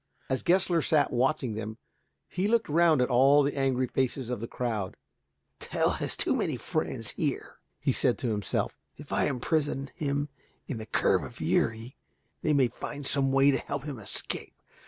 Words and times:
As 0.31 0.41
Gessler 0.41 0.81
sat 0.81 1.13
watching 1.13 1.53
them, 1.53 1.77
he 2.27 2.47
looked 2.47 2.67
round 2.67 3.03
at 3.03 3.11
all 3.11 3.43
the 3.43 3.55
angry 3.55 3.85
faces 3.85 4.31
of 4.31 4.39
the 4.39 4.47
crowd. 4.47 4.97
"Tell 5.59 5.91
has 5.91 6.17
too 6.17 6.35
many 6.35 6.57
friends 6.57 7.11
here," 7.11 7.57
he 7.79 7.91
said 7.91 8.17
to 8.17 8.31
himself. 8.31 8.75
"If 8.97 9.13
I 9.13 9.25
imprison 9.25 9.91
him 9.93 10.29
in 10.65 10.79
the 10.79 10.87
Curb 10.87 11.23
of 11.23 11.39
Uri, 11.39 11.97
they 12.41 12.51
may 12.51 12.69
find 12.69 13.05
some 13.05 13.31
way 13.31 13.51
to 13.51 13.59
help 13.59 13.83
him 13.83 13.97
to 13.97 14.01
escape. 14.01 14.55